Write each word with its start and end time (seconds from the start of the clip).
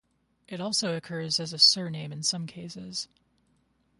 It 0.47 0.59
also 0.59 0.95
occurs 0.97 1.39
as 1.39 1.53
a 1.53 1.59
surname 1.59 2.11
in 2.11 2.23
some 2.23 2.47
cases. 2.47 3.07